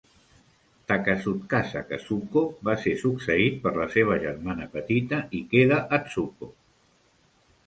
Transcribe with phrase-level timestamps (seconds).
[0.91, 6.51] Takatsukasa Kazuko va ser succeït per la seva germana petita Ikeda Atsuko.